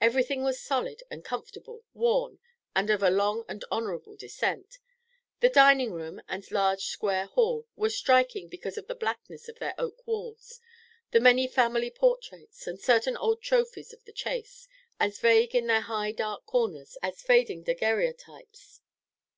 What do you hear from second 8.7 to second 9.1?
of the